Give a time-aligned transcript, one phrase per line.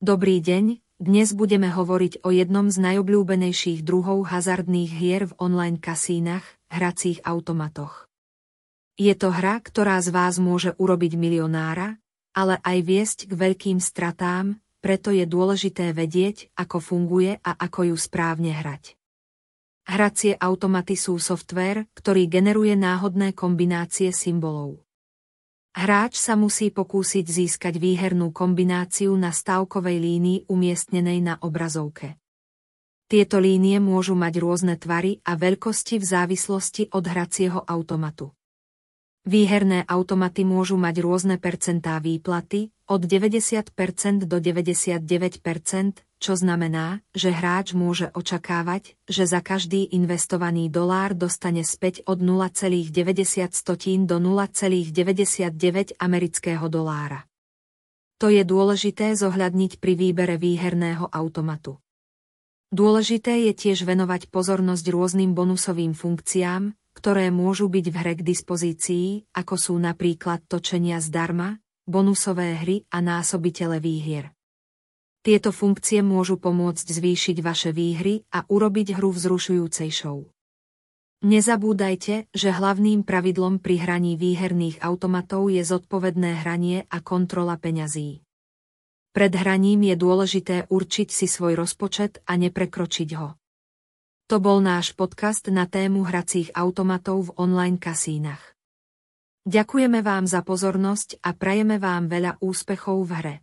[0.00, 6.40] Dobrý deň, dnes budeme hovoriť o jednom z najobľúbenejších druhov hazardných hier v online kasínach,
[6.72, 8.08] hracích automatoch.
[8.96, 12.00] Je to hra, ktorá z vás môže urobiť milionára,
[12.32, 17.96] ale aj viesť k veľkým stratám, preto je dôležité vedieť, ako funguje a ako ju
[18.00, 18.96] správne hrať.
[19.84, 24.80] Hracie automaty sú software, ktorý generuje náhodné kombinácie symbolov.
[25.70, 32.18] Hráč sa musí pokúsiť získať výhernú kombináciu na stavkovej línii umiestnenej na obrazovke.
[33.06, 38.34] Tieto línie môžu mať rôzne tvary a veľkosti v závislosti od hracieho automatu.
[39.26, 45.06] Výherné automaty môžu mať rôzne percentá výplaty, od 90% do 99%,
[46.20, 52.92] čo znamená, že hráč môže očakávať, že za každý investovaný dolár dostane späť od 0,90
[54.04, 57.24] do 0,99 amerického dolára.
[58.20, 61.80] To je dôležité zohľadniť pri výbere výherného automatu.
[62.68, 69.24] Dôležité je tiež venovať pozornosť rôznym bonusovým funkciám, ktoré môžu byť v hre k dispozícii,
[69.32, 74.36] ako sú napríklad točenia zdarma, bonusové hry a násobitele výhier.
[75.20, 80.18] Tieto funkcie môžu pomôcť zvýšiť vaše výhry a urobiť hru vzrušujúcejšou.
[81.20, 88.24] Nezabúdajte, že hlavným pravidlom pri hraní výherných automatov je zodpovedné hranie a kontrola peňazí.
[89.12, 93.36] Pred hraním je dôležité určiť si svoj rozpočet a neprekročiť ho.
[94.32, 98.56] To bol náš podcast na tému hracích automatov v online kasínach.
[99.44, 103.36] Ďakujeme vám za pozornosť a prajeme vám veľa úspechov v hre.